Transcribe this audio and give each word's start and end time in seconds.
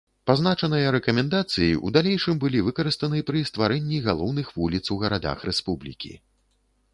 Пазначаныя 0.29 0.93
рэкамендацыі 0.95 1.67
ў 1.71 1.87
далейшым 1.97 2.39
былі 2.45 2.63
выкарыстаны 2.69 3.21
пры 3.29 3.43
стварэнні 3.51 4.01
галоўных 4.09 4.47
вуліц 4.57 4.83
у 4.97 4.99
гарадах 5.05 5.47
рэспублікі. 5.51 6.13